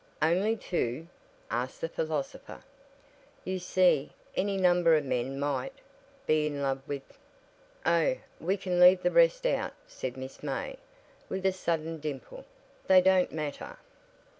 [0.23, 1.05] "Only two?"
[1.51, 2.63] asked the philosopher.
[3.43, 5.69] "You see, any number of men _might_
[6.25, 7.03] be in love with"
[7.85, 10.77] "Oh, we can leave the rest out," said Miss May,
[11.29, 12.45] with a sudden dimple;
[12.87, 13.77] "they don't matter."